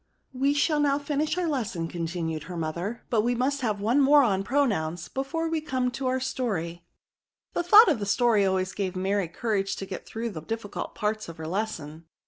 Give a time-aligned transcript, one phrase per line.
[0.33, 3.97] "We shall now finish our lesson," con tinued her mother;" but we must have one
[3.97, 4.49] DEMONSTRATIVE PRONOUKS.
[4.51, 6.83] 187 more on pronouns^ before we come to our story."
[7.53, 11.29] The thought of a story always gave Mary courage to get through the difficult parts
[11.29, 12.05] of her lesson.